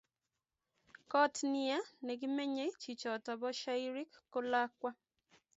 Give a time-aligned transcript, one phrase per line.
[1.11, 4.91] koot nie nekimenyei chichoto bo shairik ko lakwa